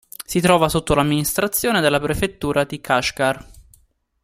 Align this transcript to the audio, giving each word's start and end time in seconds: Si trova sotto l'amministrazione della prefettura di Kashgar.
Si 0.25 0.41
trova 0.41 0.67
sotto 0.67 0.95
l'amministrazione 0.95 1.79
della 1.79 1.99
prefettura 1.99 2.63
di 2.63 2.81
Kashgar. 2.81 3.45